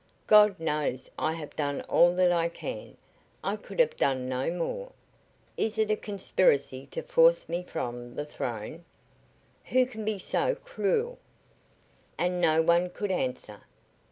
[0.25, 2.97] God knows I have done all that I can.
[3.43, 4.93] I could have done no more.
[5.57, 8.83] Is it a conspiracy to force me from the throne?
[9.65, 11.19] Who can be so cruel?"
[12.17, 13.61] And no one could answer.